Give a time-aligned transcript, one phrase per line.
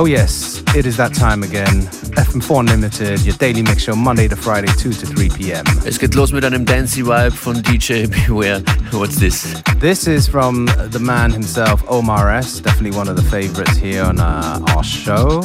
[0.00, 1.82] Oh, yes, it is that time again.
[2.16, 5.64] FM4 Unlimited, your daily mix show, Monday to Friday, 2 to 3 p.m.
[5.84, 8.62] Es geht los mit einem Dancey Vibe von DJ Beware.
[8.92, 9.62] What's this?
[9.78, 12.62] This is from the man himself, Omar S.
[12.62, 15.42] Definitely one of the favorites here on uh, our show.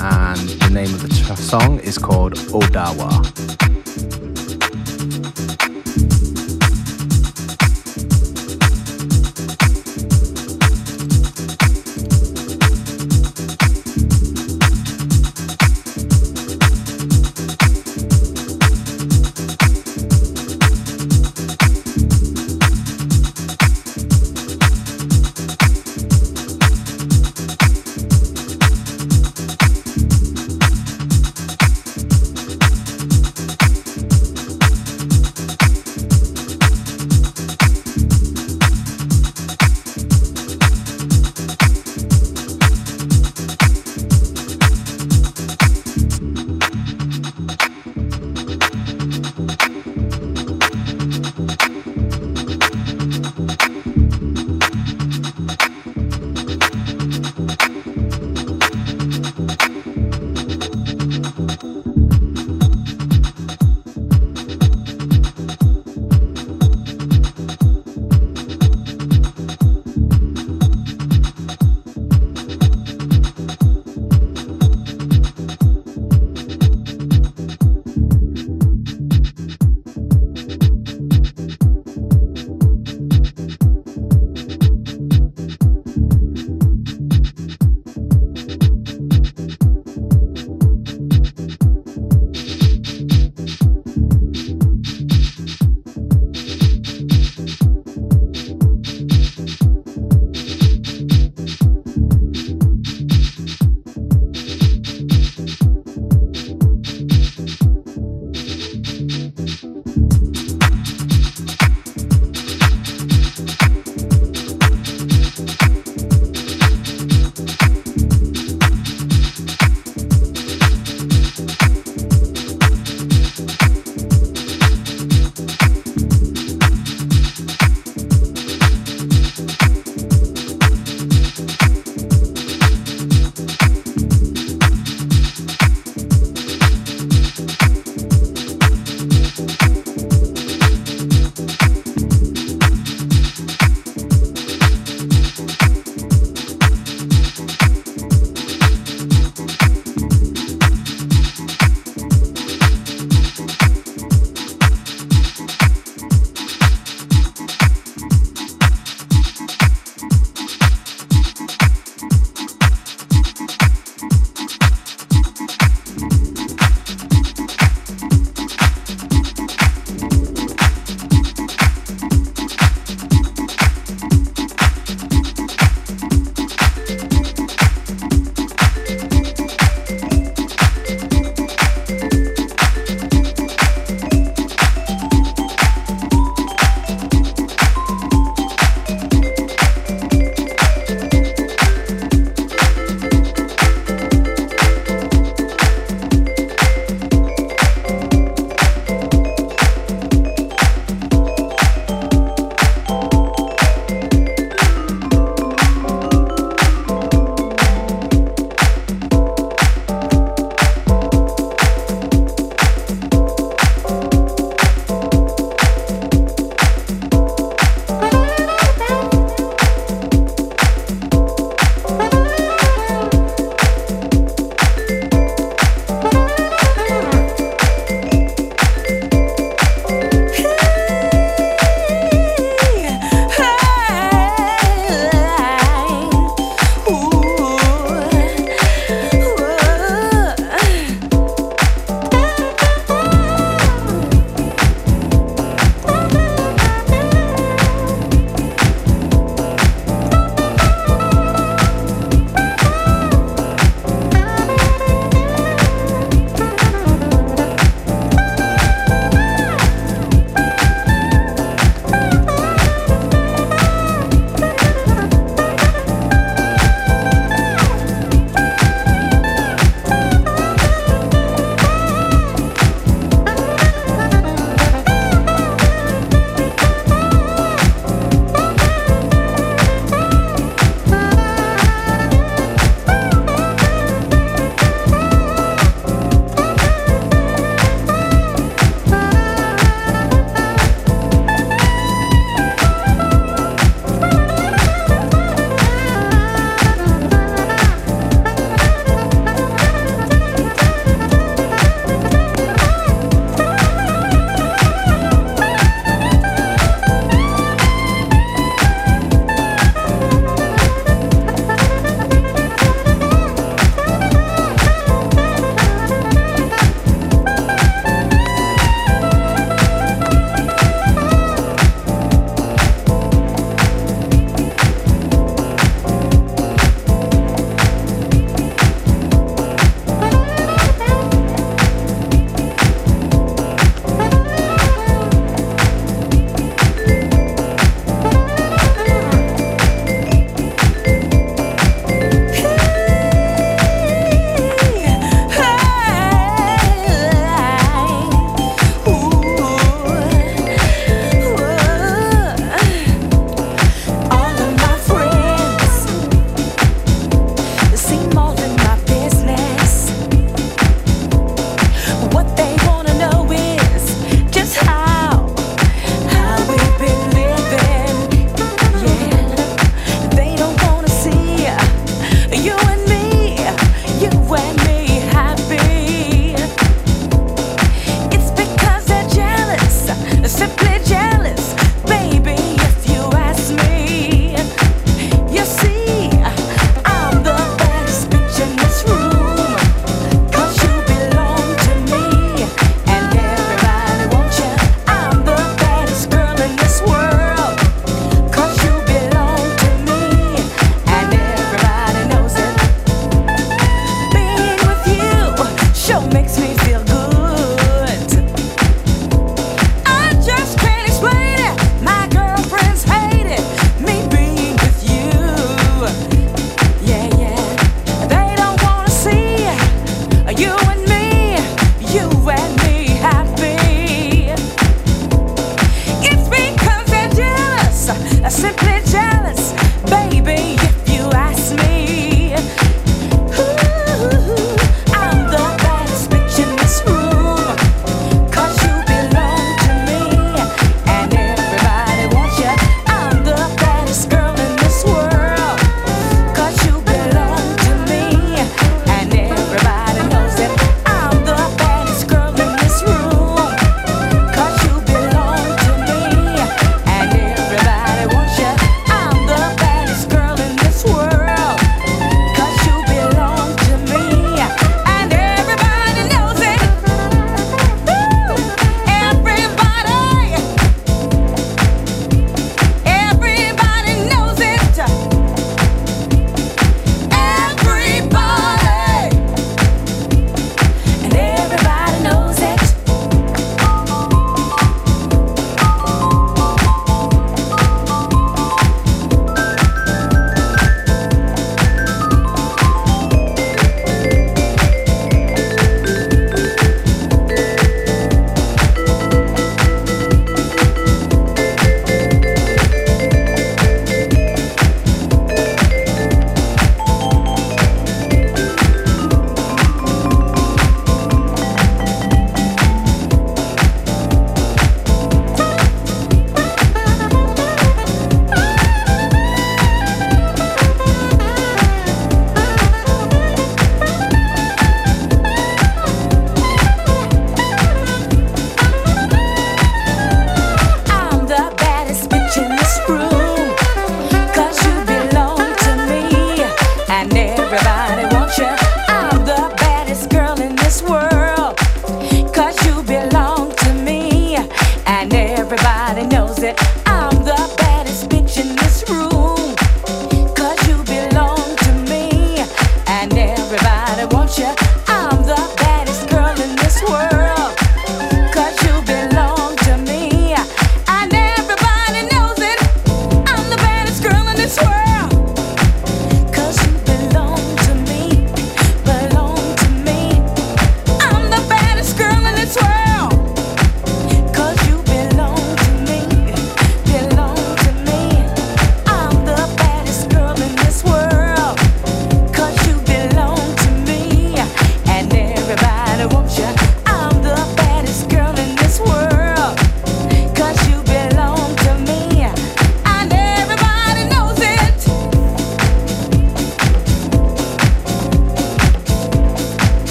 [0.00, 3.53] And the name of the song is called Odawa.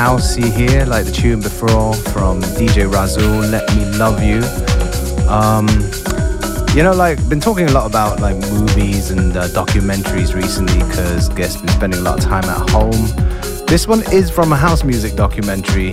[0.00, 4.40] Housey here, like the tune before from DJ Razul, Let Me Love You.
[5.28, 5.68] Um,
[6.74, 11.28] you know, like, been talking a lot about like movies and uh, documentaries recently because
[11.28, 13.08] guests been spending a lot of time at home.
[13.66, 15.92] This one is from a house music documentary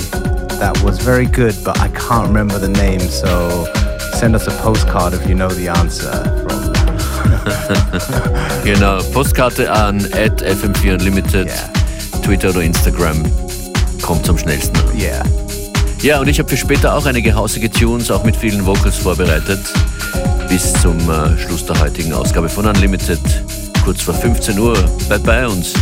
[0.62, 3.66] that was very good, but I can't remember the name, so
[4.14, 6.16] send us a postcard if you know the answer.
[8.64, 11.68] genau, Postkarte an at FM4 Unlimited, yeah.
[12.24, 13.47] Twitter oder Instagram.
[14.08, 14.78] Kommt am schnellsten.
[14.98, 15.22] Yeah.
[16.02, 19.60] Ja, und ich habe für später auch einige hausige Tunes, auch mit vielen Vocals vorbereitet.
[20.48, 23.20] Bis zum äh, Schluss der heutigen Ausgabe von Unlimited.
[23.84, 24.76] Kurz vor 15 Uhr.
[25.10, 25.74] Bleibt bei uns.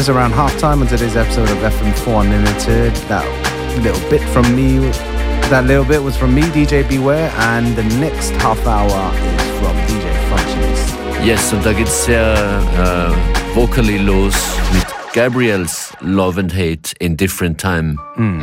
[0.00, 2.94] Just around halftime on today's episode of FM4 Unlimited.
[3.10, 3.26] That
[3.82, 4.78] little bit from me,
[5.50, 9.76] that little bit was from me, DJ Beware, and the next half hour is from
[9.84, 11.26] DJ Funchies.
[11.26, 14.34] Yes, und da geht's sehr äh, vocally los
[14.72, 17.98] mit Gabriels Love and Hate in Different Time.
[18.16, 18.40] Mm.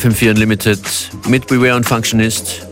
[0.00, 0.80] FM4 Unlimited
[1.28, 2.66] mit Beware und Functionist.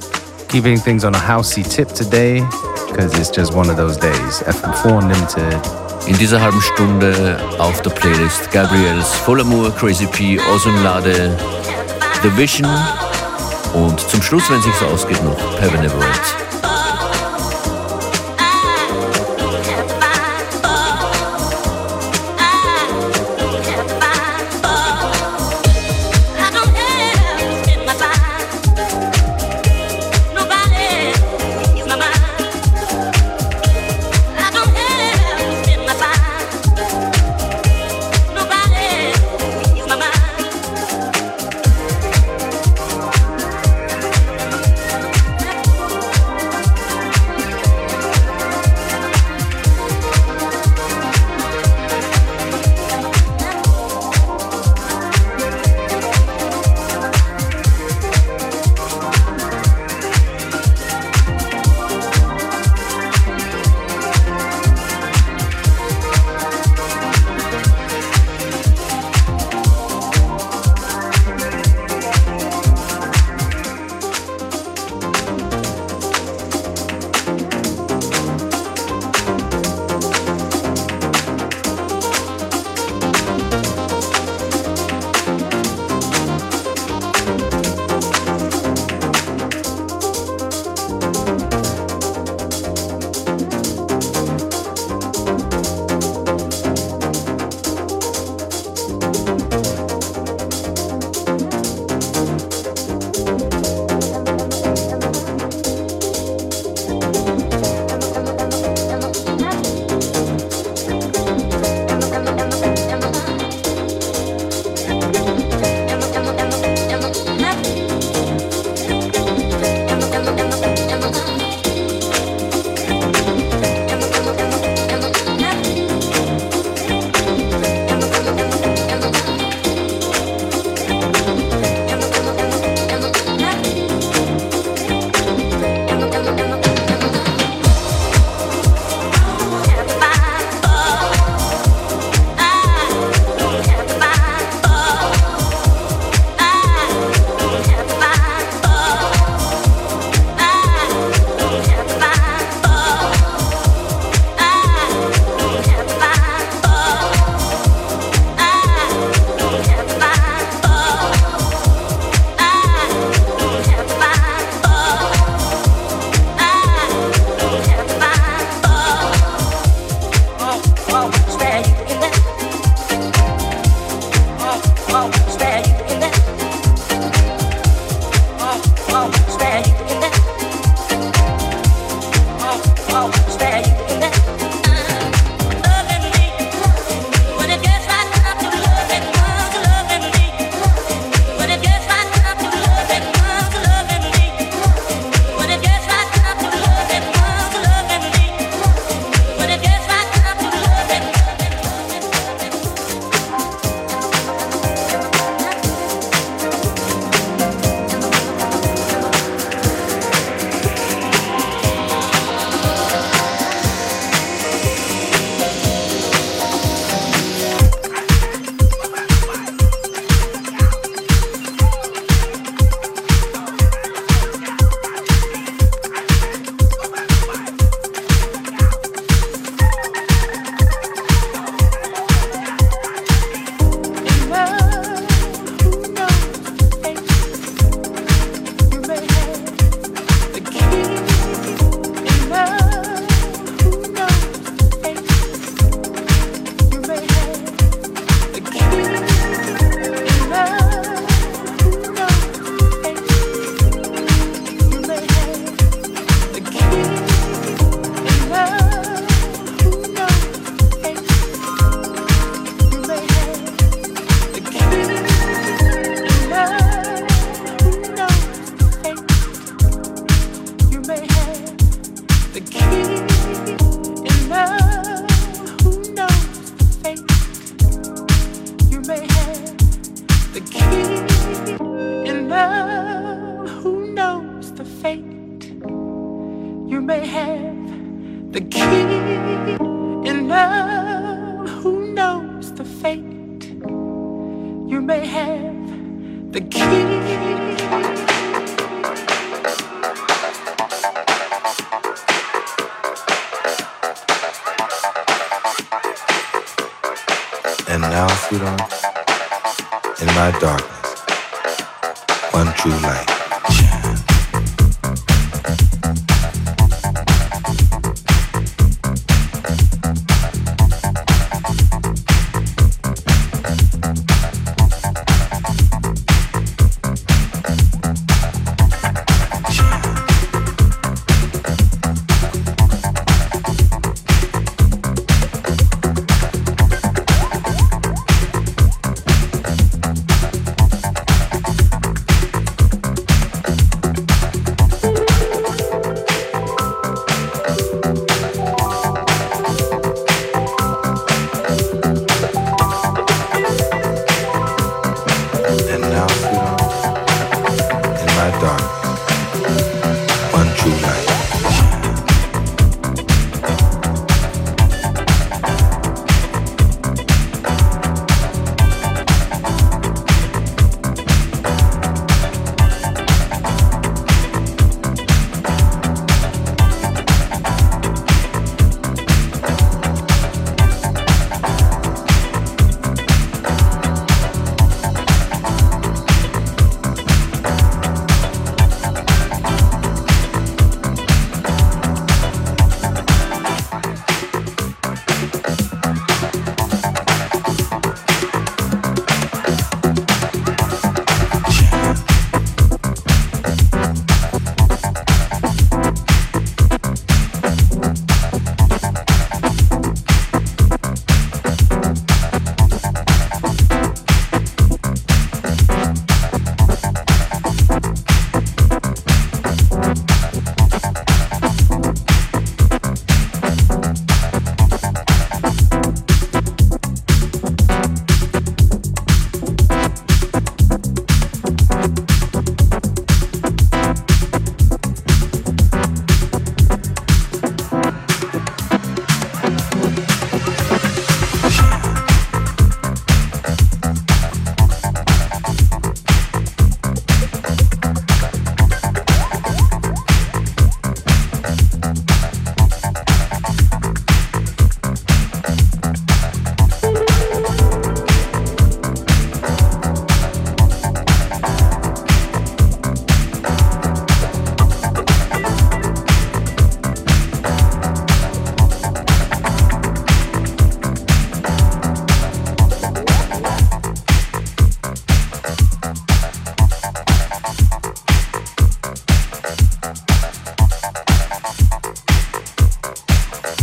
[0.49, 2.43] Keeping things on a housey tip today,
[2.89, 4.43] because it's just one of those days.
[4.45, 5.61] FM4 Unlimited.
[6.07, 11.37] In dieser halben Stunde auf der Playlist Gabriels Vollamour, Crazy P, Ozonlade,
[12.23, 12.71] The Vision
[13.75, 16.48] und zum Schluss, wenn sich's ausgeht, noch Pevenevolt.
[16.48, 16.48] the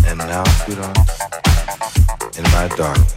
[0.07, 0.97] And now, sweetheart,
[2.37, 3.14] in my dark.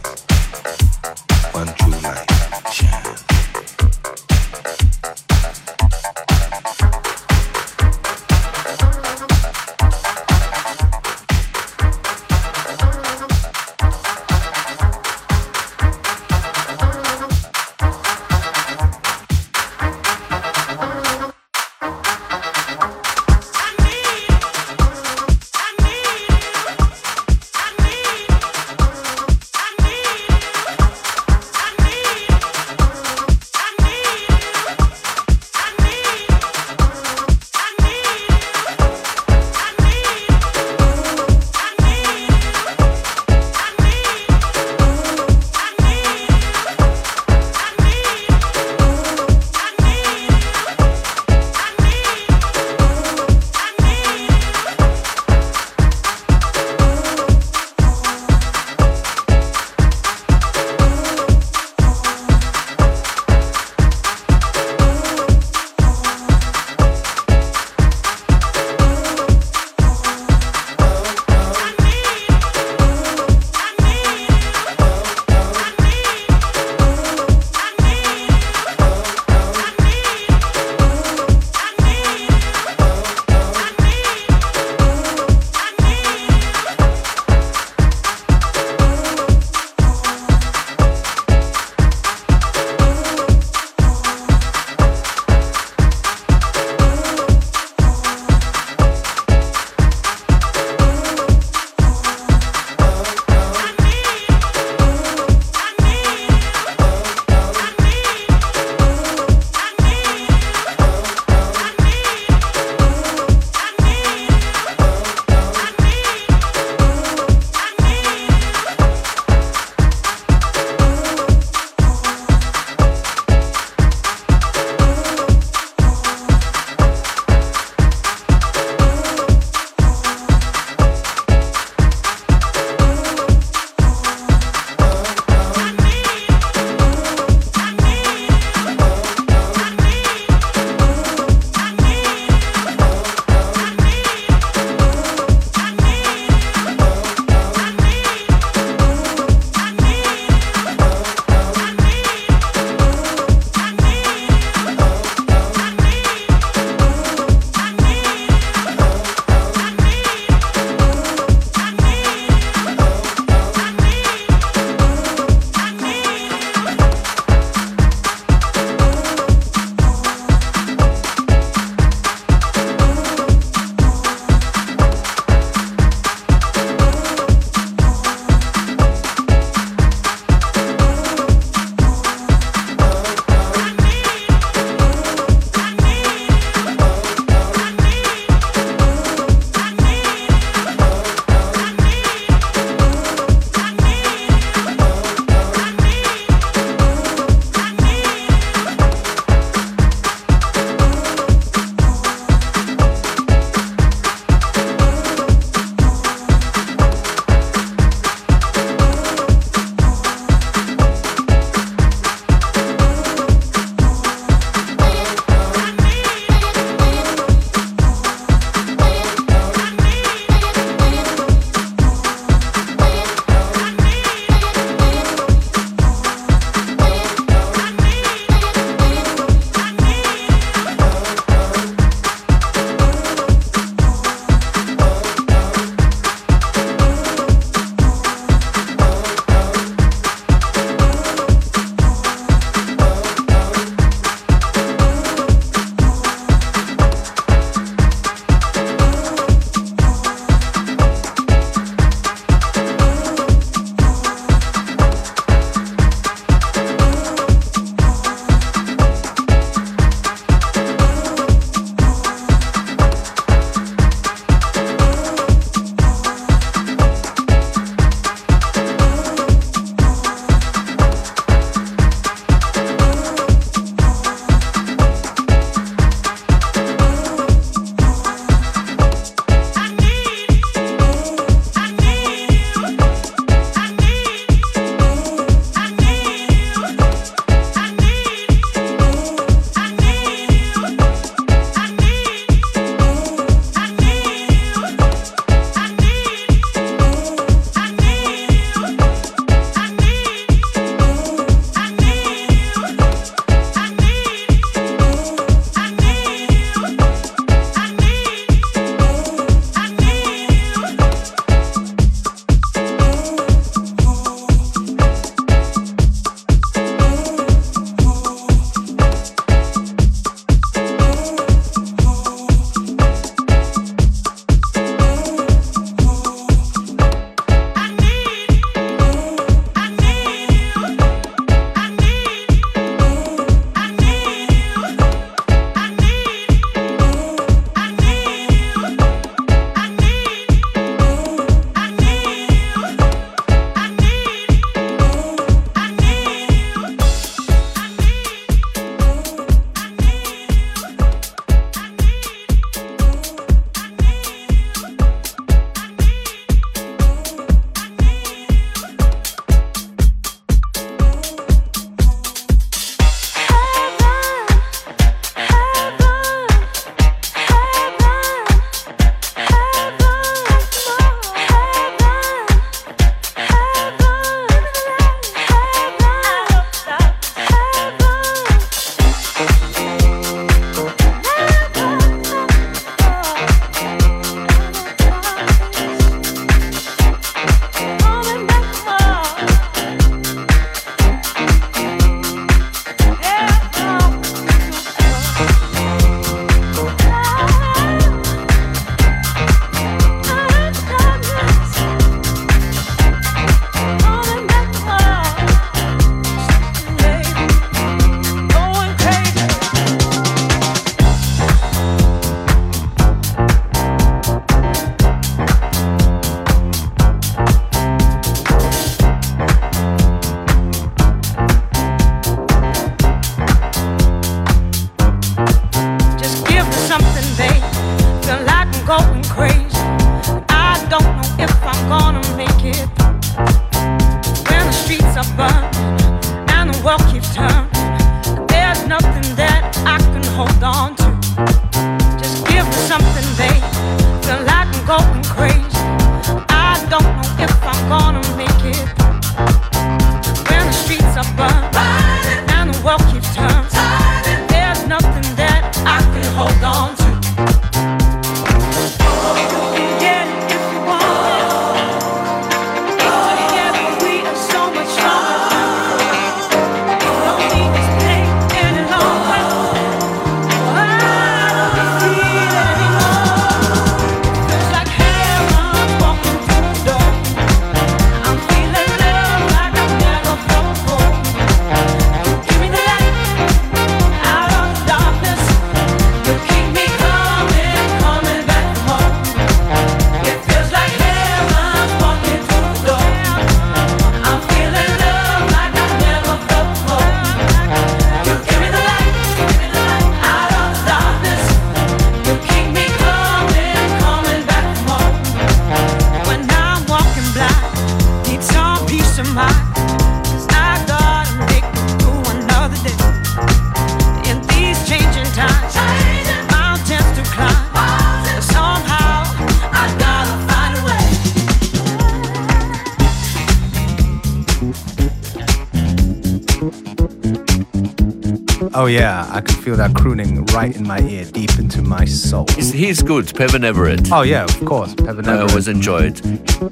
[528.69, 532.25] Yeah, I can feel that crooning right in my ear, deep into my soul.
[532.35, 533.91] He's, he's good, Pevin Everett.
[533.91, 534.73] Oh yeah, of course.
[534.75, 535.29] Pevin I Everett.
[535.29, 535.99] always enjoyed.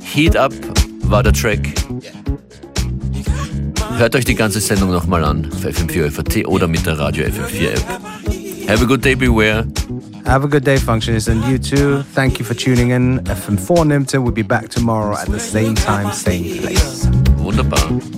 [0.01, 0.53] Heat Up
[1.09, 1.59] war der Track.
[3.97, 7.73] Hört euch die ganze Sendung nochmal an auf FM4 FAT oder mit der Radio FM4
[7.73, 8.01] App.
[8.69, 9.65] Have a good day, beware.
[10.25, 12.03] Have a good day, Functionist, and you too.
[12.13, 13.21] Thank you for tuning in.
[13.21, 17.07] FM4 Nimpton will be back tomorrow at the same time, same place.
[17.37, 18.16] Wunderbar.